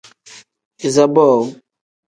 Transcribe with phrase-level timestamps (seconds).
[0.87, 1.45] Iza boowu.